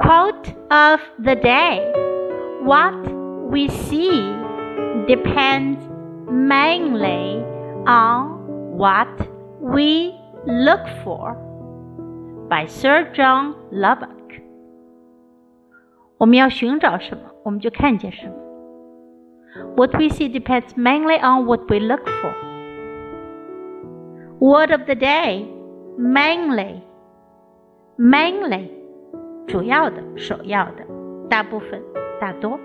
[0.00, 1.92] Quote of the day
[2.62, 2.94] What
[3.50, 4.34] we see
[5.06, 5.80] depends
[6.30, 7.44] mainly
[7.86, 9.28] on what
[9.60, 10.14] we
[10.46, 11.34] look for
[12.48, 14.20] by Sir John Lubbock
[19.74, 22.34] what we see depends mainly on what we look for.
[24.38, 25.48] Word of the day
[25.98, 26.84] mainly.
[27.98, 28.79] Mainly.
[29.50, 30.86] 主要的、首要的、
[31.28, 31.82] 大部分、
[32.20, 32.56] 大多。